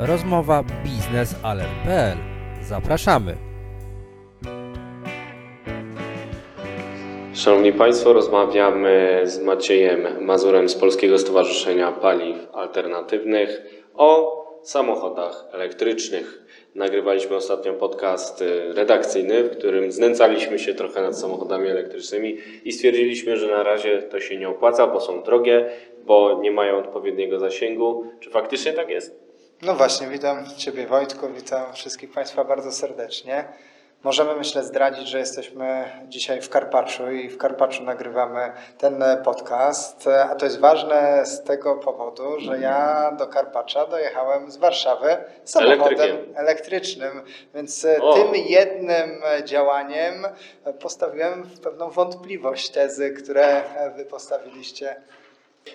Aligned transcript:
Rozmowa 0.00 0.64
biznesalert.pl. 0.84 2.16
Zapraszamy. 2.62 3.36
Szanowni 7.34 7.72
Państwo, 7.72 8.12
rozmawiamy 8.12 9.20
z 9.24 9.42
Maciejem 9.42 10.24
Mazurem 10.24 10.68
z 10.68 10.74
Polskiego 10.74 11.18
Stowarzyszenia 11.18 11.92
Paliw 11.92 12.36
Alternatywnych 12.52 13.62
o 13.94 14.40
samochodach 14.62 15.44
elektrycznych. 15.52 16.42
Nagrywaliśmy 16.74 17.36
ostatnio 17.36 17.74
podcast 17.74 18.42
y, 18.42 18.72
redakcyjny, 18.72 19.42
w 19.42 19.50
którym 19.50 19.92
znęcaliśmy 19.92 20.58
się 20.58 20.74
trochę 20.74 21.02
nad 21.02 21.18
samochodami 21.18 21.68
elektrycznymi 21.68 22.36
i 22.64 22.72
stwierdziliśmy, 22.72 23.36
że 23.36 23.46
na 23.46 23.62
razie 23.62 24.02
to 24.02 24.20
się 24.20 24.36
nie 24.36 24.48
opłaca, 24.48 24.86
bo 24.86 25.00
są 25.00 25.22
drogie, 25.22 25.70
bo 26.04 26.40
nie 26.42 26.50
mają 26.50 26.78
odpowiedniego 26.78 27.38
zasięgu. 27.38 28.04
Czy 28.20 28.30
faktycznie 28.30 28.72
tak 28.72 28.90
jest? 28.90 29.29
No 29.62 29.74
właśnie, 29.74 30.08
witam 30.08 30.46
Ciebie 30.56 30.86
Wojtku, 30.86 31.28
witam 31.28 31.72
wszystkich 31.72 32.12
Państwa 32.12 32.44
bardzo 32.44 32.72
serdecznie. 32.72 33.44
Możemy, 34.04 34.36
myślę, 34.36 34.64
zdradzić, 34.64 35.08
że 35.08 35.18
jesteśmy 35.18 35.84
dzisiaj 36.08 36.40
w 36.42 36.48
Karpaczu 36.48 37.10
i 37.10 37.28
w 37.28 37.38
Karpaczu 37.38 37.82
nagrywamy 37.84 38.52
ten 38.78 39.04
podcast. 39.24 40.08
A 40.30 40.34
to 40.34 40.44
jest 40.44 40.60
ważne 40.60 41.26
z 41.26 41.42
tego 41.42 41.74
powodu, 41.76 42.40
że 42.40 42.58
ja 42.58 43.12
do 43.18 43.26
Karpacza 43.26 43.86
dojechałem 43.86 44.50
z 44.50 44.56
Warszawy 44.56 45.16
samochodem 45.44 45.82
Elektrykiem. 45.82 46.36
elektrycznym, 46.36 47.22
więc 47.54 47.86
O. 48.00 48.14
tym 48.14 48.34
jednym 48.34 49.22
działaniem 49.44 50.26
postawiłem 50.80 51.42
w 51.42 51.60
pewną 51.60 51.90
wątpliwość 51.90 52.70
tezy, 52.70 53.10
które 53.10 53.62
Wy 53.96 54.04
postawiliście. 54.04 54.96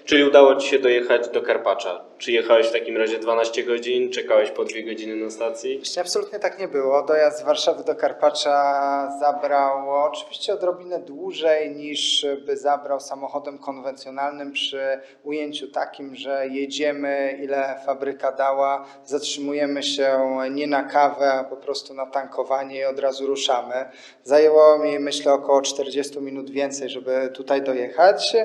Czyli 0.06 0.24
udało 0.24 0.56
Ci 0.56 0.70
się 0.70 0.80
dojechać 0.80 1.30
do 1.30 1.42
Karpacza? 1.42 2.06
Czy 2.18 2.32
jechałeś 2.32 2.68
w 2.68 2.72
takim 2.72 2.98
razie 2.98 3.20
12 3.20 3.64
godzin, 3.64 4.12
czekałeś 4.12 4.52
po 4.52 4.66
2 4.66 4.80
godziny 4.86 5.16
na 5.16 5.32
stacji? 5.32 5.78
Właśnie 5.78 6.02
absolutnie 6.02 6.40
tak 6.40 6.60
nie 6.60 6.68
było. 6.68 7.04
Dojazd 7.04 7.40
z 7.40 7.44
Warszawy 7.44 7.84
do 7.84 7.96
Karpacza 7.96 9.18
zabrał 9.20 9.90
oczywiście 9.90 10.54
odrobinę 10.54 11.00
dłużej 11.00 11.76
niż 11.76 12.26
by 12.46 12.58
zabrał 12.58 13.00
samochodem 13.00 13.58
konwencjonalnym 13.58 14.52
przy 14.52 15.00
ujęciu 15.24 15.68
takim, 15.68 16.16
że 16.16 16.48
jedziemy 16.48 17.40
ile 17.44 17.80
fabryka 17.86 18.32
dała, 18.32 18.86
zatrzymujemy 19.05 19.84
się 19.84 20.38
nie 20.52 20.68
na 20.68 20.84
kawę, 20.84 21.34
a 21.34 21.44
po 21.44 21.55
prostu 21.55 21.94
na 21.94 22.05
tankowanie 22.05 22.80
i 22.80 22.86
od 22.86 22.99
razu 22.99 23.27
ruszamy. 23.27 23.86
Zajęło 24.24 24.77
mi 24.77 24.99
myślę 24.99 25.34
około 25.34 25.62
40 25.62 26.22
minut 26.22 26.49
więcej, 26.52 26.90
żeby 26.90 27.30
tutaj 27.34 27.62
dojechać. 27.62 28.36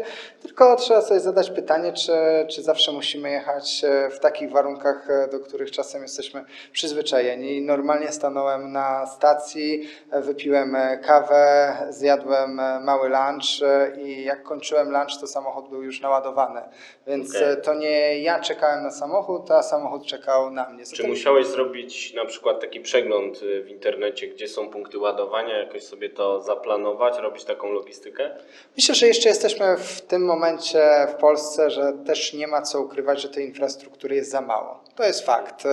Tylko 0.42 0.76
trzeba 0.76 1.02
sobie 1.02 1.20
zadać 1.30 1.50
pytanie, 1.50 1.92
czy, 1.92 2.12
czy 2.48 2.62
zawsze 2.62 2.92
musimy 2.92 3.30
jechać 3.30 3.82
w 4.10 4.18
takich 4.18 4.50
warunkach, 4.50 5.08
do 5.32 5.40
których 5.40 5.70
czasem 5.70 6.02
jesteśmy 6.02 6.44
przyzwyczajeni. 6.72 7.62
Normalnie 7.62 8.12
stanąłem 8.12 8.72
na 8.72 9.06
stacji, 9.06 9.88
wypiłem 10.12 10.76
kawę, 11.02 11.72
zjadłem 11.90 12.54
mały 12.84 13.08
lunch 13.08 13.70
i 14.02 14.24
jak 14.24 14.42
kończyłem 14.42 14.90
lunch, 14.90 15.20
to 15.20 15.26
samochód 15.26 15.68
był 15.68 15.82
już 15.82 16.00
naładowany. 16.00 16.60
Więc 17.06 17.36
Okej. 17.36 17.62
to 17.62 17.74
nie 17.74 18.22
ja 18.22 18.40
czekałem 18.40 18.82
na 18.82 18.90
samochód, 18.90 19.50
a 19.50 19.62
samochód 19.62 20.06
czekał 20.06 20.50
na 20.50 20.70
mnie. 20.70 20.84
Czy 20.84 20.90
Zatem- 20.96 21.10
musiałeś 21.10 21.46
zrobić 21.46 22.14
na 22.14 22.24
przykład 22.24 22.60
taki 22.60 22.80
przegląd 22.80 23.38
w 23.64 23.68
internecie, 23.68 24.28
gdzie 24.28 24.48
są 24.48 24.70
punkty 24.70 24.98
ładowania, 24.98 25.58
jakoś 25.58 25.82
sobie 25.82 26.10
to 26.10 26.40
zaplanować, 26.40 27.18
robić 27.18 27.44
taką 27.44 27.72
logistykę? 27.72 28.30
Myślę, 28.76 28.94
że 28.94 29.06
jeszcze 29.06 29.28
jesteśmy 29.28 29.76
w 29.76 30.00
tym 30.00 30.24
momencie 30.24 30.82
w 31.08 31.19
Polsce, 31.20 31.70
że 31.70 31.92
też 32.06 32.34
nie 32.34 32.46
ma 32.46 32.62
co 32.62 32.80
ukrywać, 32.80 33.22
że 33.22 33.28
tej 33.28 33.46
infrastruktury 33.46 34.16
jest 34.16 34.30
za 34.30 34.40
mało. 34.40 34.84
To 34.94 35.04
jest 35.04 35.26
fakt. 35.26 35.64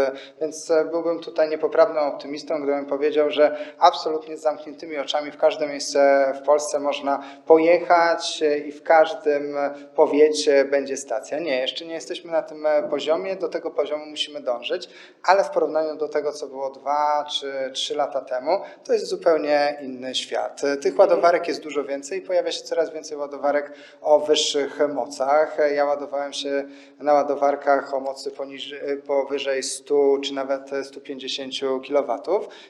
Więc 0.41 0.71
byłbym 0.91 1.19
tutaj 1.19 1.49
niepoprawnym 1.49 2.03
optymistą, 2.03 2.61
gdybym 2.63 2.85
powiedział, 2.85 3.31
że 3.31 3.57
absolutnie 3.79 4.37
z 4.37 4.41
zamkniętymi 4.41 4.97
oczami 4.97 5.31
w 5.31 5.37
każde 5.37 5.67
miejsce 5.67 6.33
w 6.41 6.45
Polsce 6.45 6.79
można 6.79 7.23
pojechać 7.45 8.43
i 8.65 8.71
w 8.71 8.83
każdym 8.83 9.55
powiecie 9.95 10.65
będzie 10.65 10.97
stacja. 10.97 11.39
Nie, 11.39 11.59
jeszcze 11.59 11.85
nie 11.85 11.93
jesteśmy 11.93 12.31
na 12.31 12.41
tym 12.41 12.67
poziomie, 12.89 13.35
do 13.35 13.47
tego 13.47 13.71
poziomu 13.71 14.05
musimy 14.05 14.41
dążyć, 14.41 14.89
ale 15.23 15.43
w 15.43 15.49
porównaniu 15.49 15.95
do 15.95 16.07
tego, 16.07 16.31
co 16.31 16.47
było 16.47 16.69
dwa 16.69 17.25
czy 17.31 17.71
trzy 17.73 17.95
lata 17.95 18.21
temu, 18.21 18.61
to 18.83 18.93
jest 18.93 19.05
zupełnie 19.05 19.77
inny 19.81 20.15
świat. 20.15 20.61
Tych 20.81 20.99
ładowarek 20.99 21.47
jest 21.47 21.63
dużo 21.63 21.83
więcej 21.83 22.19
i 22.19 22.21
pojawia 22.21 22.51
się 22.51 22.63
coraz 22.63 22.93
więcej 22.93 23.17
ładowarek 23.17 23.73
o 24.01 24.19
wyższych 24.19 24.79
mocach. 24.93 25.36
Ja 25.75 25.85
ładowałem 25.85 26.33
się 26.33 26.63
na 26.99 27.13
ładowarkach 27.13 27.93
o 27.93 27.99
mocy 27.99 28.31
poniżej, 28.31 28.79
powyżej 29.07 29.63
100 29.63 30.17
czy 30.23 30.33
nawet 30.33 30.71
150 30.83 31.53
kW 31.87 32.19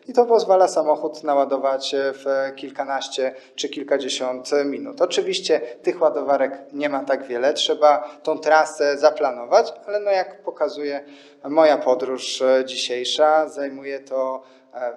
i 0.08 0.14
to 0.14 0.26
pozwala 0.26 0.68
samochód 0.68 1.24
naładować 1.24 1.96
w 2.14 2.56
kilkanaście 2.56 3.36
czy 3.56 3.70
kilkadziesiąt 3.70 4.52
minut. 4.66 5.02
Oczywiście 5.02 5.60
tych 5.60 6.02
ładowarek 6.02 6.60
nie 6.74 6.90
ma 6.90 7.04
tak 7.04 7.28
wiele, 7.28 7.54
trzeba 7.54 8.10
tą 8.24 8.40
trasę 8.40 8.98
zaplanować, 8.98 9.74
ale 9.88 10.00
no 10.00 10.12
jak 10.12 10.44
pokazuje 10.44 11.04
moja 11.44 11.78
podróż 11.78 12.44
dzisiejsza, 12.66 13.50
zajmuje 13.50 14.00
to 14.00 14.44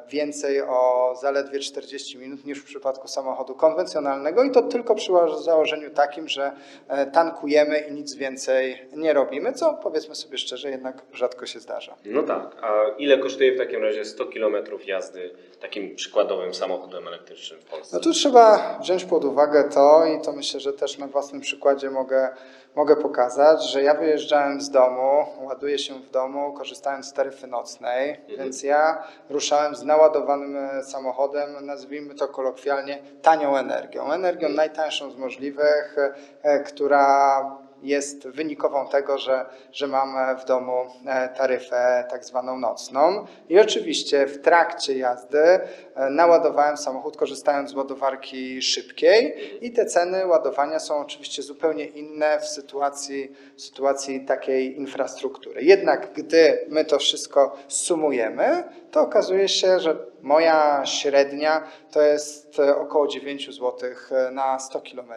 więcej 0.08 0.62
o 0.62 1.14
zaledwie 1.20 1.58
40 1.58 2.18
minut 2.18 2.44
niż 2.44 2.58
w 2.58 2.64
przypadku 2.64 3.08
samochodu 3.08 3.54
konwencjonalnego 3.54 4.44
i 4.44 4.50
to 4.50 4.62
tylko 4.62 4.94
przy 4.94 5.12
założeniu 5.44 5.90
takim, 5.90 6.28
że 6.28 6.52
e, 6.88 7.06
tankujemy 7.06 7.78
i 7.78 7.92
nic 7.92 8.14
więcej 8.14 8.88
nie 8.96 9.12
robimy, 9.12 9.52
co 9.52 9.74
powiedzmy 9.74 10.14
sobie 10.14 10.38
szczerze 10.38 10.70
jednak 10.70 11.02
rzadko 11.12 11.46
się 11.46 11.60
zdarza. 11.60 11.94
No 12.04 12.22
tak. 12.22 12.56
A 12.62 12.70
ile 12.98 13.18
kosztuje 13.18 13.54
w 13.54 13.58
takim 13.58 13.82
razie 13.82 14.04
100 14.04 14.26
km 14.26 14.56
jazdy 14.86 15.30
takim 15.60 15.96
przykładowym 15.96 16.54
samochodem 16.54 17.08
elektrycznym 17.08 17.60
w 17.60 17.64
Polsce? 17.64 17.96
No 17.96 18.02
tu 18.02 18.12
trzeba 18.12 18.78
wziąć 18.80 19.04
pod 19.04 19.24
uwagę 19.24 19.64
to 19.64 20.04
i 20.06 20.22
to 20.24 20.32
myślę, 20.32 20.60
że 20.60 20.72
też 20.72 20.98
na 20.98 21.06
własnym 21.06 21.40
przykładzie 21.40 21.90
mogę, 21.90 22.28
mogę 22.76 22.96
pokazać, 22.96 23.70
że 23.70 23.82
ja 23.82 23.94
wyjeżdżałem 23.94 24.60
z 24.60 24.70
domu, 24.70 25.26
ładuję 25.40 25.78
się 25.78 25.94
w 25.94 26.10
domu, 26.10 26.52
korzystając 26.52 27.06
z 27.06 27.12
taryfy 27.12 27.46
nocnej, 27.46 28.20
więc 28.28 28.62
ja 28.62 29.04
ruszałem 29.30 29.69
z 29.74 29.84
naładowanym 29.84 30.56
e, 30.56 30.82
samochodem, 30.82 31.66
nazwijmy 31.66 32.14
to 32.14 32.28
kolokwialnie, 32.28 32.98
tanią 33.22 33.56
energią. 33.56 34.12
Energią 34.12 34.48
najtańszą 34.48 35.10
z 35.10 35.16
możliwych, 35.16 35.96
e, 36.42 36.60
która 36.60 37.40
jest 37.82 38.28
wynikową 38.28 38.88
tego, 38.88 39.18
że, 39.18 39.46
że 39.72 39.86
mam 39.86 40.38
w 40.38 40.44
domu 40.44 40.86
e, 41.06 41.28
taryfę 41.28 42.04
tak 42.10 42.24
zwaną 42.24 42.58
nocną. 42.58 43.26
I 43.48 43.58
oczywiście 43.58 44.26
w 44.26 44.42
trakcie 44.42 44.98
jazdy 44.98 45.38
e, 45.38 46.10
naładowałem 46.10 46.76
samochód 46.76 47.16
korzystając 47.16 47.70
z 47.70 47.74
ładowarki 47.74 48.62
szybkiej 48.62 49.34
i 49.66 49.72
te 49.72 49.86
ceny 49.86 50.26
ładowania 50.26 50.78
są 50.78 50.98
oczywiście 50.98 51.42
zupełnie 51.42 51.84
inne 51.84 52.40
w 52.40 52.46
sytuacji, 52.46 53.32
w 53.56 53.62
sytuacji 53.62 54.24
takiej 54.24 54.76
infrastruktury. 54.76 55.62
Jednak 55.62 56.12
gdy 56.12 56.66
my 56.68 56.84
to 56.84 56.98
wszystko 56.98 57.56
sumujemy, 57.68 58.64
to 58.90 59.00
okazuje 59.00 59.48
się, 59.48 59.80
że 59.80 59.96
moja 60.22 60.86
średnia 60.86 61.62
to 61.92 62.02
jest 62.02 62.58
e, 62.58 62.76
około 62.76 63.08
9 63.08 63.54
zł 63.54 63.90
na 64.32 64.58
100 64.58 64.80
km, 64.80 65.12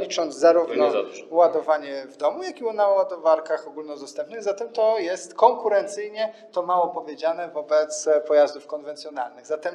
licząc 0.00 0.34
To 0.34 0.40
zarówno 0.40 0.92
ładowanie 1.30 2.06
w 2.06 2.16
domu, 2.16 2.42
jak 2.42 2.60
i 2.60 2.64
na 2.64 2.88
ładowarkach 2.88 3.68
ogólnodostępnych. 3.68 4.42
Zatem 4.42 4.68
to 4.68 4.98
jest 4.98 5.34
konkurencyjnie, 5.34 6.32
to 6.52 6.62
mało 6.62 6.88
powiedziane, 6.88 7.48
wobec 7.48 8.06
e, 8.06 8.20
pojazdów 8.20 8.66
konwencjonalnych. 8.66 9.46
Zatem 9.46 9.74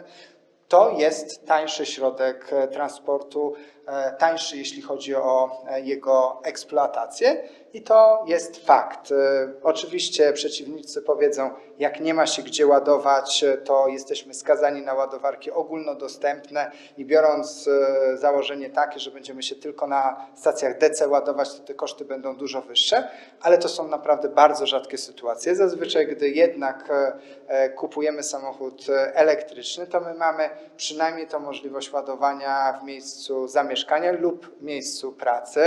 to 0.67 0.91
jest 0.97 1.45
tańszy 1.45 1.85
środek 1.85 2.53
e, 2.53 2.67
transportu, 2.67 3.53
e, 3.55 3.74
tańszy 4.17 4.57
jeśli 4.57 4.81
chodzi 4.81 5.15
o 5.15 5.63
e, 5.67 5.81
jego 5.81 6.41
eksploatację 6.43 7.49
i 7.73 7.81
to 7.81 8.23
jest 8.27 8.65
fakt. 8.65 9.11
E, 9.11 9.15
Oczywiście 9.63 10.33
przeciwnicy 10.33 11.01
powiedzą, 11.01 11.49
jak 11.79 11.99
nie 11.99 12.13
ma 12.13 12.25
się 12.27 12.43
gdzie 12.43 12.67
ładować, 12.67 13.43
e, 13.43 13.57
to 13.57 13.87
jesteśmy 13.87 14.33
skazani 14.33 14.81
na 14.81 14.93
ładowarki 14.93 15.51
ogólnodostępne 15.51 16.71
i 16.97 17.05
biorąc 17.05 17.67
e, 17.67 18.17
założenie 18.17 18.69
takie, 18.69 18.99
że 18.99 19.11
będziemy 19.11 19.43
się 19.43 19.55
tylko 19.55 19.87
na 19.87 20.27
stacjach 20.35 20.77
DC 20.77 21.07
ładować, 21.07 21.53
to 21.53 21.63
te 21.63 21.73
koszty 21.73 22.05
będą 22.05 22.35
dużo 22.35 22.61
wyższe, 22.61 23.09
ale 23.41 23.57
to 23.57 23.69
są 23.69 23.87
naprawdę 23.87 24.29
bardzo 24.29 24.67
rzadkie 24.67 24.97
sytuacje. 24.97 25.55
Zazwyczaj, 25.55 26.07
gdy 26.07 26.29
jednak 26.29 26.89
e, 26.89 27.13
e, 27.47 27.69
kupujemy 27.69 28.23
samochód 28.23 28.85
e, 28.89 29.15
elektryczny, 29.15 29.87
to 29.87 30.01
my 30.01 30.13
mamy 30.13 30.49
przynajmniej 30.77 31.27
tą 31.27 31.39
możliwość 31.39 31.93
ładowania 31.93 32.79
w 32.81 32.83
miejscu 32.83 33.47
zamieszkania 33.75 34.11
lub 34.11 34.61
miejscu 34.61 35.11
pracy. 35.11 35.61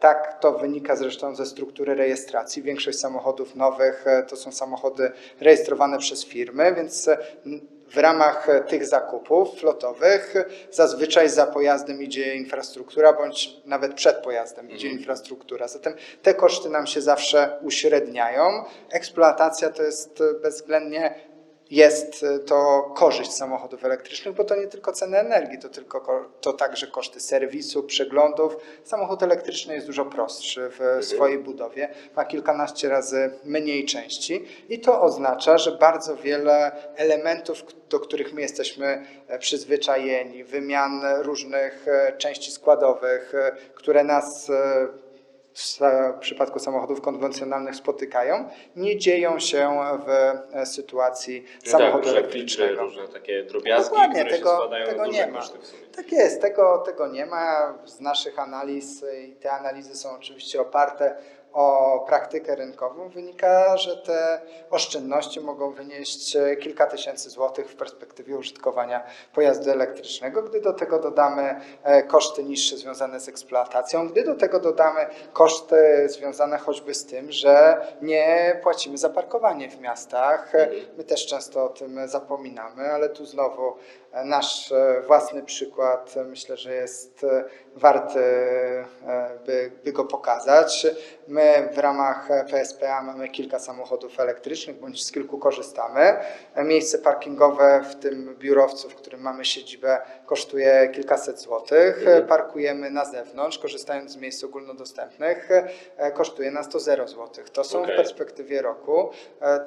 Tak 0.00 0.40
to 0.40 0.52
wynika 0.52 0.96
zresztą 0.96 1.34
ze 1.34 1.46
struktury 1.46 1.94
rejestracji. 1.94 2.62
Większość 2.62 2.98
samochodów 2.98 3.56
nowych 3.56 4.06
e, 4.06 4.22
to 4.22 4.36
są 4.36 4.52
samochody 4.52 5.12
rejestrowane 5.40 5.98
przez 5.98 6.24
firmy, 6.24 6.74
więc 6.74 7.08
e, 7.08 7.18
W 7.92 7.96
ramach 7.96 8.48
tych 8.68 8.86
zakupów 8.86 9.54
flotowych 9.60 10.34
zazwyczaj 10.70 11.28
za 11.28 11.46
pojazdem 11.46 12.02
idzie 12.02 12.34
infrastruktura, 12.34 13.12
bądź 13.12 13.50
nawet 13.66 13.94
przed 13.94 14.16
pojazdem 14.16 14.70
idzie 14.70 14.88
infrastruktura. 14.88 15.68
Zatem 15.68 15.94
te 16.22 16.34
koszty 16.34 16.68
nam 16.70 16.86
się 16.86 17.00
zawsze 17.00 17.58
uśredniają. 17.62 18.64
Eksploatacja 18.90 19.70
to 19.70 19.82
jest 19.82 20.22
bezwzględnie 20.42 21.14
jest 21.72 22.24
to 22.46 22.82
korzyść 22.96 23.32
samochodów 23.32 23.84
elektrycznych, 23.84 24.34
bo 24.34 24.44
to 24.44 24.56
nie 24.56 24.66
tylko 24.66 24.92
ceny 24.92 25.18
energii, 25.18 25.58
to, 25.58 25.68
tylko, 25.68 26.00
ko- 26.00 26.24
to 26.40 26.52
także 26.52 26.86
koszty 26.86 27.20
serwisu, 27.20 27.82
przeglądów. 27.82 28.56
Samochód 28.84 29.22
elektryczny 29.22 29.74
jest 29.74 29.86
dużo 29.86 30.04
prostszy 30.04 30.70
w 30.78 31.04
swojej 31.04 31.38
budowie, 31.38 31.88
ma 32.16 32.24
kilkanaście 32.24 32.88
razy 32.88 33.30
mniej 33.44 33.84
części 33.84 34.44
i 34.68 34.80
to 34.80 35.02
oznacza, 35.02 35.58
że 35.58 35.72
bardzo 35.72 36.16
wiele 36.16 36.72
elementów, 36.96 37.62
do 37.88 38.00
których 38.00 38.32
my 38.34 38.40
jesteśmy 38.40 39.06
e, 39.28 39.38
przyzwyczajeni, 39.38 40.44
wymian 40.44 41.02
różnych 41.18 41.88
e, 41.88 42.16
części 42.18 42.50
składowych, 42.52 43.34
e, 43.34 43.56
które 43.74 44.04
nas 44.04 44.50
w 45.54 46.18
przypadku 46.20 46.58
samochodów 46.58 47.00
konwencjonalnych 47.00 47.76
spotykają, 47.76 48.48
nie 48.76 48.98
dzieją 48.98 49.38
się 49.38 49.70
w 50.06 50.10
e, 50.56 50.66
sytuacji 50.66 51.44
samochodu 51.64 52.04
tak, 52.04 52.16
elektrycznego. 52.16 52.82
różne 52.82 53.08
takie 53.08 53.44
drobiazgi, 53.44 53.90
Dokładnie, 53.90 54.20
które 54.24 54.38
tego- 54.38 54.70
się 54.78 54.86
tego 54.86 55.06
nie 55.06 55.26
ma. 55.26 55.40
Tak 55.96 56.12
jest, 56.12 56.40
tego, 56.40 56.78
tego 56.78 57.06
nie 57.06 57.26
ma. 57.26 57.74
Z 57.84 58.00
naszych 58.00 58.38
analiz 58.38 59.02
y, 59.02 59.22
i 59.22 59.32
te 59.32 59.52
analizy 59.52 59.94
są 59.96 60.10
oczywiście 60.10 60.60
oparte 60.60 61.16
o 61.52 62.00
praktykę 62.06 62.54
rynkową. 62.54 63.08
Wynika, 63.08 63.76
że 63.76 63.96
te 63.96 64.40
oszczędności 64.70 65.40
mogą 65.40 65.72
wynieść 65.72 66.36
e, 66.36 66.56
kilka 66.56 66.86
tysięcy 66.86 67.30
złotych 67.30 67.70
w 67.70 67.76
perspektywie 67.76 68.36
użytkowania 68.36 69.02
pojazdu 69.34 69.70
elektrycznego. 69.70 70.42
Gdy 70.42 70.60
do 70.60 70.72
tego 70.72 70.98
dodamy 70.98 71.60
e, 71.82 72.02
koszty 72.02 72.44
niższe 72.44 72.76
związane 72.76 73.20
z 73.20 73.28
eksploatacją, 73.28 74.08
gdy 74.08 74.24
do 74.24 74.34
tego 74.34 74.60
dodamy 74.60 75.06
koszty 75.32 76.08
związane 76.08 76.58
choćby 76.58 76.94
z 76.94 77.06
tym, 77.06 77.32
że 77.32 77.86
nie 78.02 78.60
płacimy 78.62 78.98
za 78.98 79.08
parkowanie 79.08 79.70
w 79.70 79.80
miastach. 79.80 80.54
E, 80.54 80.68
My 80.96 81.04
też 81.04 81.26
często 81.26 81.64
o 81.64 81.68
tym 81.68 82.08
zapominamy, 82.08 82.92
ale 82.92 83.08
tu 83.08 83.26
znowu 83.26 83.76
nasz 84.24 84.72
e, 84.72 85.02
własny 85.06 85.42
przykład 85.42 86.14
e, 86.16 86.24
myślę, 86.24 86.56
że 86.56 86.74
jest 86.74 87.24
e, 87.24 87.44
warty, 87.76 88.20
by, 89.46 89.70
by 89.84 89.92
go 89.92 90.04
pokazać. 90.04 90.86
My 91.28 91.68
w 91.72 91.78
ramach 91.78 92.28
PSPA 92.50 93.02
mamy 93.02 93.28
kilka 93.28 93.58
samochodów 93.58 94.20
elektrycznych, 94.20 94.76
bądź 94.76 95.04
z 95.04 95.12
kilku 95.12 95.38
korzystamy. 95.38 96.16
Miejsce 96.56 96.98
parkingowe 96.98 97.84
w 97.90 97.94
tym 97.94 98.36
biurowcu, 98.38 98.90
w 98.90 98.94
którym 98.94 99.20
mamy 99.20 99.44
siedzibę, 99.44 100.00
kosztuje 100.26 100.88
kilkaset 100.94 101.40
złotych. 101.40 102.08
E, 102.08 102.22
Parkujemy 102.22 102.90
na 102.90 103.04
zewnątrz, 103.04 103.58
korzystając 103.58 104.10
z 104.10 104.16
miejsc 104.16 104.44
ogólnodostępnych, 104.44 105.48
kosztuje 106.14 106.50
nas 106.50 106.68
to 106.68 106.80
0 106.80 107.08
złotych. 107.08 107.50
To 107.50 107.64
są 107.64 107.82
Okej. 107.82 107.94
w 107.94 107.96
perspektywie 107.96 108.62
roku 108.62 109.10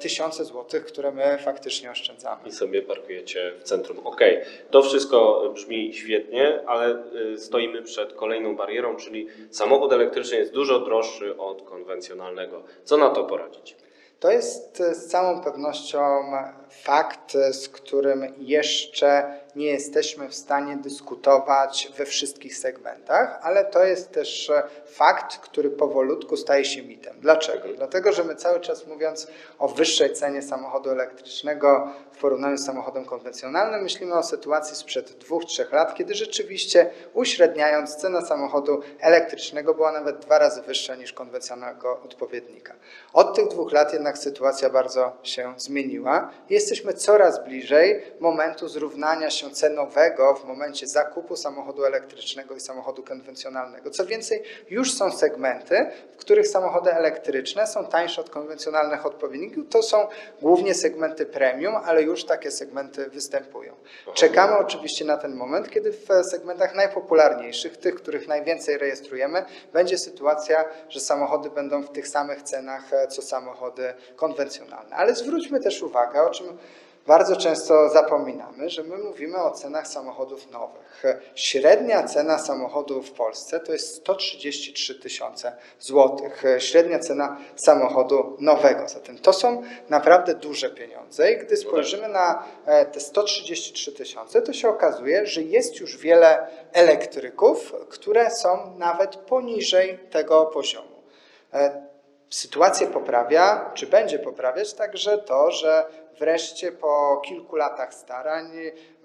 tysiące 0.00 0.44
złotych, 0.44 0.84
które 0.84 1.12
my 1.12 1.38
faktycznie 1.44 1.90
oszczędzamy. 1.90 2.48
I 2.48 2.52
sobie 2.52 2.82
parkujecie 2.82 3.52
w 3.58 3.62
centrum. 3.62 4.06
Okej, 4.06 4.35
to 4.70 4.82
wszystko 4.82 5.50
brzmi 5.54 5.94
świetnie, 5.94 6.60
ale 6.66 7.04
y, 7.34 7.38
stoimy 7.38 7.82
przed 7.82 8.12
kolejną 8.12 8.56
barierą, 8.56 8.96
czyli 8.96 9.26
samochód 9.50 9.92
elektryczny 9.92 10.38
jest 10.38 10.52
dużo 10.52 10.78
droższy 10.78 11.38
od 11.38 11.62
konwencjonalnego. 11.62 12.62
Co 12.84 12.96
na 12.96 13.10
to 13.10 13.24
poradzić? 13.24 13.76
To 14.20 14.30
jest 14.30 14.80
e, 14.80 14.94
z 14.94 15.06
całą 15.06 15.40
pewnością 15.40 16.00
fakt, 16.70 17.34
e, 17.34 17.52
z 17.52 17.68
którym 17.68 18.34
jeszcze 18.38 19.40
nie 19.56 19.66
jesteśmy 19.66 20.28
w 20.28 20.34
stanie 20.34 20.76
dyskutować 20.76 21.92
we 21.98 22.06
wszystkich 22.06 22.56
segmentach, 22.56 23.38
ale 23.42 23.64
to 23.64 23.84
jest 23.84 24.12
też 24.12 24.50
e, 24.50 24.62
fakt, 24.86 25.38
który 25.38 25.70
powolutku 25.70 26.36
staje 26.36 26.64
się 26.64 26.82
mitem. 26.82 27.16
Dlaczego? 27.20 27.68
Dlatego, 27.76 28.12
że 28.12 28.24
my 28.24 28.34
cały 28.34 28.60
czas 28.60 28.86
mówiąc 28.86 29.26
o 29.58 29.68
wyższej 29.68 30.12
cenie 30.12 30.42
samochodu 30.42 30.90
elektrycznego 30.90 31.92
w 32.12 32.18
porównaniu 32.18 32.56
z 32.56 32.64
samochodem 32.64 33.04
konwencjonalnym, 33.04 33.82
myślimy 33.82 34.14
o 34.14 34.22
sytuacji 34.22 34.76
sprzed 34.76 35.12
dwóch, 35.12 35.44
trzech 35.44 35.72
lat, 35.72 35.94
kiedy 35.94 36.14
rzeczywiście 36.14 36.90
uśredniając 37.14 37.96
cena 37.96 38.20
samochodu 38.20 38.80
elektrycznego 39.00 39.74
była 39.74 39.92
nawet 39.92 40.18
dwa 40.18 40.38
razy 40.38 40.62
wyższa 40.62 40.94
niż 40.94 41.12
konwencjonalnego 41.12 42.00
odpowiednika. 42.04 42.74
Od 43.12 43.36
tych 43.36 43.48
dwóch 43.48 43.72
lat 43.72 43.92
jednak 43.92 44.18
sytuacja 44.18 44.70
bardzo 44.70 45.12
się 45.22 45.54
zmieniła 45.56 46.30
i 46.48 46.54
jesteśmy 46.56 46.92
coraz 46.92 47.44
bliżej 47.44 48.02
momentu 48.20 48.68
zrównania 48.68 49.30
się 49.30 49.50
cenowego 49.50 50.34
w 50.34 50.44
momencie 50.44 50.86
zakupu 50.86 51.36
samochodu 51.36 51.84
elektrycznego 51.84 52.54
i 52.54 52.60
samochodu 52.60 53.02
konwencjonalnego. 53.02 53.90
Co 53.90 54.06
więcej, 54.06 54.42
już 54.70 54.94
są 54.94 55.12
segmenty, 55.12 55.86
w 56.12 56.16
których 56.16 56.48
samochody 56.48 56.92
elektryczne 56.92 57.66
są 57.66 57.86
tańsze 57.86 58.20
od 58.20 58.30
konwencjonalnych 58.30 59.06
odpowiedników. 59.06 59.64
To 59.70 59.82
są 59.82 60.08
głównie 60.42 60.74
segmenty 60.74 61.26
premium, 61.26 61.74
ale 61.84 62.02
już 62.02 62.24
takie 62.24 62.50
segmenty 62.50 63.10
występują. 63.10 63.74
Czekamy 64.14 64.56
oczywiście 64.56 65.04
na 65.04 65.16
ten 65.16 65.34
moment, 65.34 65.70
kiedy 65.70 65.92
w 65.92 66.24
segmentach 66.30 66.74
najpopularniejszych, 66.74 67.76
tych, 67.76 67.94
których 67.94 68.28
najwięcej 68.28 68.78
rejestrujemy, 68.78 69.44
będzie 69.72 69.98
sytuacja, 69.98 70.64
że 70.88 71.00
samochody 71.00 71.50
będą 71.50 71.82
w 71.82 71.90
tych 71.90 72.08
samych 72.08 72.42
cenach 72.42 72.92
e, 72.92 73.08
co 73.08 73.22
samochody 73.22 73.94
konwencjonalne. 74.16 74.96
Ale 74.96 75.14
zwróćmy 75.14 75.60
też 75.60 75.82
uwagę, 75.82 76.22
o 76.22 76.30
czym 76.30 76.45
bardzo 77.06 77.36
często 77.36 77.88
zapominamy, 77.88 78.70
że 78.70 78.82
my 78.82 78.98
mówimy 78.98 79.42
o 79.42 79.50
cenach 79.50 79.88
samochodów 79.88 80.50
nowych. 80.50 81.02
Średnia 81.34 82.02
cena 82.02 82.38
samochodu 82.38 83.02
w 83.02 83.10
Polsce 83.10 83.60
to 83.60 83.72
jest 83.72 83.94
133 83.94 84.94
tysiące 84.94 85.52
złotych. 85.80 86.42
Średnia 86.58 86.98
cena 86.98 87.36
samochodu 87.56 88.36
nowego. 88.40 88.88
Zatem 88.88 89.18
to 89.18 89.32
są 89.32 89.62
naprawdę 89.88 90.34
duże 90.34 90.70
pieniądze 90.70 91.32
i 91.32 91.38
gdy 91.38 91.56
spojrzymy 91.56 92.08
na 92.08 92.44
e, 92.66 92.86
te 92.86 93.00
133 93.00 93.92
tysiące, 93.92 94.42
to 94.42 94.52
się 94.52 94.68
okazuje, 94.68 95.26
że 95.26 95.42
jest 95.42 95.80
już 95.80 95.96
wiele 95.96 96.46
elektryków, 96.72 97.74
które 97.88 98.30
są 98.30 98.76
nawet 98.78 99.16
poniżej 99.16 99.98
tego 100.10 100.46
poziomu. 100.46 101.02
E, 101.52 101.86
Sytuację 102.30 102.86
poprawia, 102.86 103.70
czy 103.74 103.86
będzie 103.86 104.18
poprawiać 104.18 104.74
także 104.74 105.18
to, 105.18 105.50
że 105.50 105.86
wreszcie 106.18 106.72
po 106.72 107.22
kilku 107.24 107.56
latach 107.56 107.94
starań, 107.94 108.50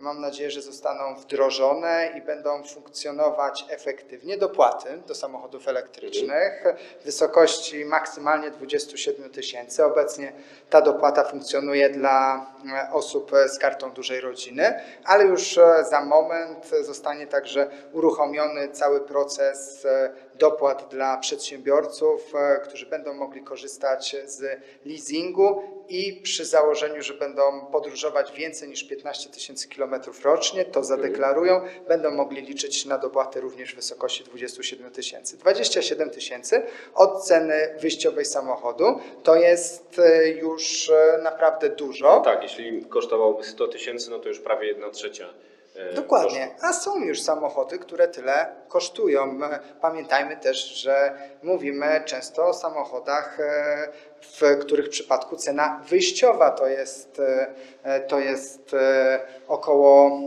mam 0.01 0.21
nadzieję, 0.21 0.51
że 0.51 0.61
zostaną 0.61 1.15
wdrożone 1.15 2.11
i 2.17 2.21
będą 2.21 2.63
funkcjonować 2.63 3.65
efektywnie 3.69 4.37
dopłaty 4.37 5.01
do 5.07 5.15
samochodów 5.15 5.67
elektrycznych 5.67 6.63
w 7.01 7.05
wysokości 7.05 7.85
maksymalnie 7.85 8.51
27 8.51 9.29
tysięcy. 9.29 9.85
Obecnie 9.85 10.33
ta 10.69 10.81
dopłata 10.81 11.23
funkcjonuje 11.23 11.89
dla 11.89 12.45
e, 12.73 12.93
osób 12.93 13.31
z 13.47 13.59
kartą 13.59 13.91
dużej 13.91 14.21
rodziny, 14.21 14.81
ale 15.03 15.25
już 15.25 15.57
e, 15.57 15.85
za 15.89 16.05
moment 16.05 16.71
zostanie 16.81 17.27
także 17.27 17.71
uruchomiony 17.93 18.69
cały 18.69 19.01
proces 19.01 19.85
e, 19.85 20.13
dopłat 20.41 20.87
dla 20.89 21.17
przedsiębiorców, 21.17 22.35
e, 22.35 22.59
którzy 22.59 22.85
będą 22.85 23.13
mogli 23.13 23.43
korzystać 23.43 24.15
z 24.25 24.61
leasingu 24.85 25.61
i 25.87 26.21
przy 26.23 26.45
założeniu, 26.45 27.01
że 27.01 27.13
będą 27.13 27.65
podróżować 27.65 28.31
więcej 28.31 28.69
niż 28.69 28.83
15 28.83 29.29
tysięcy 29.29 29.67
kilometrów 29.91 30.25
rocznie, 30.25 30.65
to 30.65 30.83
zadeklarują, 30.83 31.61
będą 31.87 32.11
mogli 32.11 32.41
liczyć 32.41 32.85
na 32.85 32.97
dopłaty 32.97 33.41
również 33.41 33.73
w 33.73 33.75
wysokości 33.75 34.23
27 34.23 34.91
tysięcy. 34.91 35.37
27 35.37 36.09
tysięcy 36.09 36.63
od 36.95 37.23
ceny 37.23 37.75
wyjściowej 37.81 38.25
samochodu 38.25 38.99
to 39.23 39.35
jest 39.35 39.99
e, 39.99 40.27
już 40.29 40.89
e, 40.89 41.17
naprawdę 41.23 41.69
dużo. 41.69 42.21
Tak, 42.25 42.43
jeśli 42.43 42.85
kosztowałoby 42.85 43.43
100 43.43 43.67
tysięcy, 43.67 44.09
no 44.11 44.19
to 44.19 44.27
już 44.29 44.39
prawie 44.39 44.67
1 44.67 44.91
trzecia. 44.91 45.27
e, 45.75 45.93
Dokładnie, 45.93 46.47
kosztu. 46.47 46.65
a 46.67 46.73
są 46.73 46.99
już 47.03 47.21
samochody, 47.21 47.79
które 47.79 48.07
tyle 48.07 48.55
kosztują. 48.71 49.39
Pamiętajmy 49.81 50.37
też, 50.37 50.65
że 50.65 51.13
mówimy 51.43 52.01
często 52.05 52.47
o 52.47 52.53
samochodach, 52.53 53.39
e, 53.39 53.87
w 54.21 54.57
których 54.61 54.89
przypadku 54.89 55.35
cena 55.35 55.81
wyjściowa 55.89 56.51
to 56.51 56.67
jest, 56.67 57.21
e, 57.83 57.99
to 57.99 58.19
jest 58.19 58.73
e, 58.73 59.19
około 59.47 60.19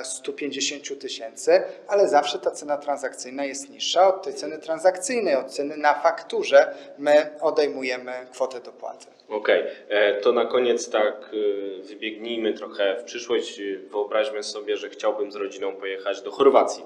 e, 0.00 0.04
150 0.04 1.00
tysięcy, 1.00 1.62
ale 1.88 2.08
zawsze 2.08 2.38
ta 2.38 2.50
cena 2.50 2.76
transakcyjna 2.76 3.44
jest 3.44 3.70
niższa 3.70 4.08
od 4.08 4.22
tej 4.22 4.34
ceny 4.34 4.58
transakcyjnej, 4.58 5.36
od 5.36 5.50
ceny 5.50 5.76
na 5.76 5.94
fakturze. 5.94 6.74
My 6.98 7.30
odejmujemy 7.40 8.12
kwotę 8.32 8.60
dopłaty. 8.60 9.06
Okej, 9.30 9.62
e, 9.88 10.20
to 10.20 10.32
na 10.32 10.44
koniec 10.44 10.90
tak 10.90 11.30
e, 11.32 11.82
wybiegnijmy 11.82 12.54
trochę 12.54 12.96
w 13.00 13.04
przyszłość. 13.04 13.60
E, 13.60 13.62
Wyobraźmy 13.90 14.42
sobie, 14.42 14.76
że 14.76 14.88
chciałbym 14.88 15.32
z 15.32 15.36
rodziną 15.36 15.76
pojechać 15.76 16.22
do 16.22 16.30
Chorwacji. 16.30 16.84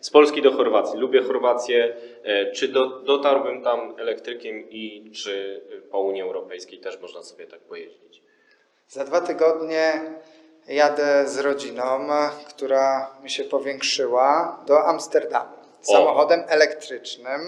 Z 0.00 0.10
Polski 0.10 0.42
do 0.42 0.49
Chorwacji. 0.52 0.98
Lubię 0.98 1.22
Chorwację. 1.22 1.96
E, 2.24 2.52
Czy 2.52 2.68
do, 2.68 2.86
dotarłbym 3.00 3.62
tam 3.62 3.94
elektrykiem 3.98 4.70
i 4.70 5.12
czy 5.12 5.60
po 5.90 6.00
Unii 6.00 6.22
Europejskiej 6.22 6.78
też 6.78 7.00
można 7.00 7.22
sobie 7.22 7.46
tak 7.46 7.60
pojeździć? 7.60 8.22
Za 8.88 9.04
dwa 9.04 9.20
tygodnie 9.20 10.00
jadę 10.68 11.28
z 11.28 11.38
rodziną, 11.38 12.08
która 12.48 13.16
mi 13.22 13.30
się 13.30 13.44
powiększyła, 13.44 14.58
do 14.66 14.84
Amsterdamu 14.84 15.60
samochodem 15.80 16.44
elektrycznym 16.48 17.40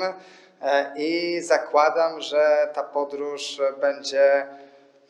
e, 0.62 0.92
i 0.96 1.40
zakładam, 1.40 2.20
że 2.20 2.68
ta 2.74 2.82
podróż 2.82 3.60
będzie 3.80 4.46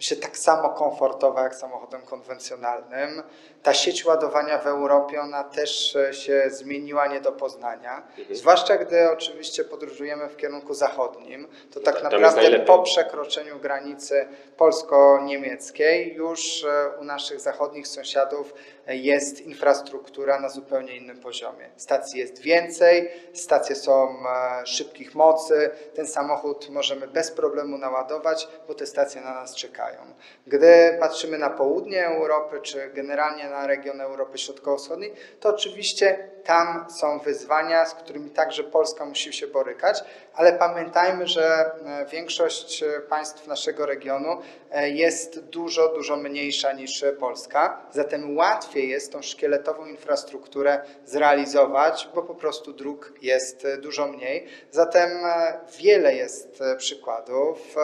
się 0.02 0.16
tak 0.16 0.36
samo 0.38 0.70
komfortowa 0.70 1.42
jak 1.42 1.54
samochodem 1.54 2.02
konwencjonalnym. 2.02 3.22
Ta 3.62 3.74
sieć 3.74 4.04
ładowania 4.04 4.58
w 4.58 4.66
Europie, 4.66 5.20
ona 5.20 5.44
też 5.44 5.96
e, 5.96 6.14
się 6.14 6.42
zmieniła 6.50 7.06
nie 7.06 7.20
do 7.20 7.32
poznania. 7.32 8.02
Mhm. 8.18 8.36
Zwłaszcza 8.36 8.76
gdy 8.76 9.10
oczywiście 9.10 9.64
podróżujemy 9.64 10.28
w 10.28 10.36
kierunku 10.36 10.74
zachodnim, 10.74 11.48
to 11.74 11.80
tak 11.80 11.94
jest 11.94 12.04
naprawdę 12.04 12.58
po 12.58 12.78
przekroczeniu 12.78 13.58
granicy 13.58 14.28
polsko-niemieckiej 14.56 16.14
już 16.14 16.64
e, 16.64 16.98
u 17.00 17.04
naszych 17.04 17.40
zachodnich 17.40 17.88
sąsiadów 17.88 18.54
jest 18.86 19.40
infrastruktura 19.40 20.40
na 20.40 20.48
zupełnie 20.48 20.96
innym 20.96 21.20
poziomie. 21.20 21.70
Stacji 21.76 22.20
jest 22.20 22.38
więcej, 22.38 23.10
stacje 23.34 23.76
są 23.76 24.08
e, 24.08 24.66
szybkich 24.66 25.14
mocy, 25.14 25.70
ten 25.94 26.06
samochód 26.06 26.70
możemy 26.70 27.08
bez 27.08 27.30
problemu 27.30 27.78
naładować, 27.78 28.48
bo 28.68 28.74
te 28.74 28.86
stacje 28.86 29.20
na 29.20 29.34
nas 29.34 29.54
czekają. 29.54 30.00
Gdy 30.46 30.96
patrzymy 31.00 31.38
na 31.38 31.50
południe 31.50 32.06
Europy, 32.06 32.60
czy 32.62 32.90
generalnie 32.94 33.48
na 33.48 33.66
region 33.66 34.00
Europy 34.00 34.38
Środkowo-Wschodniej, 34.38 35.12
to 35.40 35.48
oczywiście 35.48 36.28
tam 36.44 36.86
są 36.90 37.18
wyzwania, 37.18 37.86
z 37.86 37.94
którymi 37.94 38.30
także 38.30 38.64
Polska 38.64 39.04
musi 39.04 39.32
się 39.32 39.46
borykać, 39.46 40.04
ale 40.34 40.52
pamiętajmy, 40.52 41.26
że 41.26 41.70
e, 41.84 42.06
większość 42.06 42.82
e, 42.82 43.00
państw 43.00 43.46
naszego 43.46 43.86
regionu 43.86 44.38
jest 44.84 45.40
dużo, 45.40 45.88
dużo 45.88 46.16
mniejsza 46.16 46.72
niż 46.72 47.04
Polska, 47.20 47.82
zatem 47.90 48.36
łatwiej 48.36 48.71
jest 48.80 49.12
tą 49.12 49.22
szkieletową 49.22 49.86
infrastrukturę 49.86 50.82
zrealizować, 51.04 52.08
bo 52.14 52.22
po 52.22 52.34
prostu 52.34 52.72
dróg 52.72 53.12
jest 53.22 53.64
e, 53.64 53.78
dużo 53.78 54.06
mniej. 54.06 54.46
Zatem 54.70 55.10
e, 55.24 55.60
wiele 55.78 56.14
jest 56.14 56.60
e, 56.60 56.76
przykładów 56.76 57.76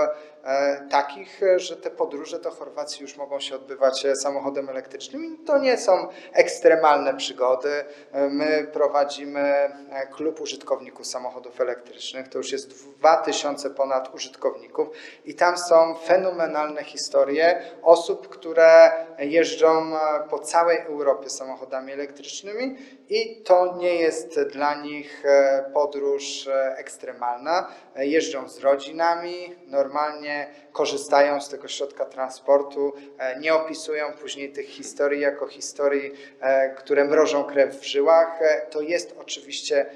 takich, 0.91 1.43
e, 1.43 1.59
że 1.59 1.77
te 1.77 1.91
podróże 1.91 2.39
do 2.39 2.51
Chorwacji 2.51 3.03
już 3.03 3.17
mogą 3.17 3.41
się 3.41 3.57
odbywać 3.57 4.07
e, 4.07 4.17
samochodem 4.17 4.69
elektrycznym 4.69 5.25
i 5.25 5.45
to 5.45 5.59
nie 5.59 5.79
są 5.79 6.09
ekstremalne 6.33 7.15
przygody. 7.15 7.85
E, 8.13 8.29
My 8.29 8.67
prowadzimy 8.73 9.41
e, 9.41 10.07
klub 10.07 10.41
użytkowników 10.41 11.07
samochodów 11.07 11.61
elektrycznych, 11.61 12.29
to 12.29 12.39
już 12.39 12.53
jest 12.53 12.89
2000 12.99 13.71
ponad 13.71 14.15
użytkowników 14.15 14.89
i 15.25 15.35
tam 15.35 15.59
są 15.59 15.95
fenomenalne 15.95 16.85
historie 16.85 17.63
osób, 17.83 18.29
które 18.29 18.93
jeżdżą 19.19 19.97
e, 19.97 20.29
po 20.31 20.39
całej 20.39 20.79
Europie 20.79 21.31
samochodami 21.31 21.93
elektrycznymi 21.93 22.77
i 23.09 23.43
to 23.43 23.77
nie 23.77 23.95
jest 23.95 24.41
dla 24.41 24.75
nich 24.75 25.25
e, 25.25 25.71
podróż 25.75 26.47
e, 26.49 26.77
ekstremalna. 26.77 27.69
E, 27.97 28.07
Jeżdżą 28.07 28.49
z 28.49 28.59
rodzinami, 28.59 29.57
normalnie 29.67 30.28
korzystają 30.73 31.41
z 31.41 31.49
tego 31.49 31.69
środka 31.69 32.05
transportu, 32.05 32.93
e, 33.19 33.41
nie 33.41 33.55
opisują 33.55 34.13
później 34.13 34.53
tych 34.53 34.67
historii 34.67 35.21
jako 35.21 35.47
historii, 35.47 36.13
e, 36.41 36.75
które 36.75 37.05
mrożą 37.05 37.45
krew 37.45 37.77
w 37.81 37.85
żyłach. 37.85 38.43
E, 38.43 38.67
To 38.71 38.81
jest 38.81 39.15
oczywiście 39.19 39.87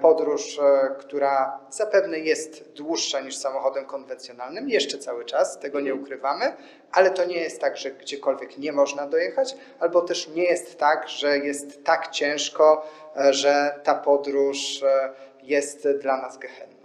podróż, 0.00 0.60
która 0.98 1.60
zapewne 1.70 2.18
jest 2.18 2.72
dłuższa 2.72 3.20
niż 3.20 3.36
samochodem 3.36 3.84
konwencjonalnym, 3.84 4.68
jeszcze 4.68 4.98
cały 4.98 5.24
czas, 5.24 5.58
tego 5.58 5.80
nie 5.80 5.94
ukrywamy, 5.94 6.56
ale 6.92 7.10
to 7.10 7.24
nie 7.24 7.38
jest 7.38 7.60
tak, 7.60 7.76
że 7.76 7.90
gdziekolwiek 7.90 8.58
nie 8.58 8.72
można 8.72 9.06
dojechać, 9.06 9.56
albo 9.78 10.00
też 10.00 10.28
nie 10.28 10.44
jest 10.44 10.78
tak, 10.78 11.08
że 11.08 11.38
jest 11.38 11.84
tak 11.84 12.10
ciężko, 12.10 12.86
że 13.30 13.80
ta 13.84 13.94
podróż 13.94 14.84
jest 15.42 15.88
dla 15.88 16.16
nas 16.16 16.38
gehenną. 16.38 16.81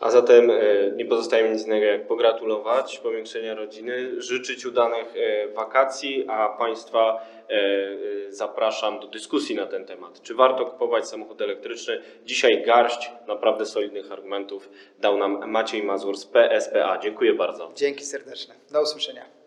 A 0.00 0.10
zatem 0.10 0.50
e, 0.50 0.54
nie 0.96 1.04
pozostaje 1.04 1.44
mi 1.44 1.50
nic 1.50 1.66
innego 1.66 1.84
jak 1.84 2.06
pogratulować 2.06 2.98
powiększenia 2.98 3.54
rodziny, 3.54 4.22
życzyć 4.22 4.66
udanych 4.66 5.14
e, 5.16 5.48
wakacji, 5.48 6.24
a 6.28 6.48
Państwa 6.48 7.26
e, 7.48 8.32
zapraszam 8.32 9.00
do 9.00 9.06
dyskusji 9.06 9.56
na 9.56 9.66
ten 9.66 9.84
temat. 9.84 10.22
Czy 10.22 10.34
warto 10.34 10.66
kupować 10.66 11.08
samochód 11.08 11.40
elektryczny? 11.40 12.02
Dzisiaj 12.24 12.64
garść 12.64 13.10
naprawdę 13.26 13.66
solidnych 13.66 14.12
argumentów 14.12 14.70
dał 14.98 15.16
nam 15.16 15.50
Maciej 15.50 15.82
Mazur 15.82 16.16
z 16.16 16.26
PSPA. 16.26 16.98
Dziękuję 16.98 17.34
bardzo. 17.34 17.72
Dzięki 17.74 18.04
serdeczne. 18.04 18.54
Do 18.72 18.82
usłyszenia. 18.82 19.43